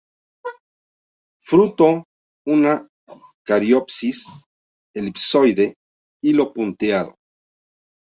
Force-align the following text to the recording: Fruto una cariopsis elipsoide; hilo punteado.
Fruto 1.49 1.89
una 2.55 2.73
cariopsis 3.53 4.25
elipsoide; 5.05 5.71
hilo 6.27 6.53
punteado. 6.59 7.19